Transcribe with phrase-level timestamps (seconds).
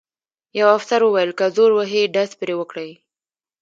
[0.59, 2.91] یوه افسر وویل: که زور وهي ډز پرې وکړئ.